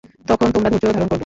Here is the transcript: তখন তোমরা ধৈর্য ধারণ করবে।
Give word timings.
তখন 0.29 0.47
তোমরা 0.53 0.69
ধৈর্য 0.71 0.85
ধারণ 0.87 0.99
করবে। 1.01 1.19